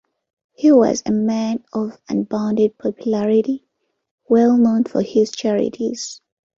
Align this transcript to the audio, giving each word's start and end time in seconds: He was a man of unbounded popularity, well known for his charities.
He 0.53 0.71
was 0.71 1.03
a 1.05 1.11
man 1.11 1.63
of 1.73 1.95
unbounded 2.09 2.79
popularity, 2.79 3.67
well 4.27 4.57
known 4.57 4.83
for 4.85 5.03
his 5.03 5.29
charities. 5.29 6.21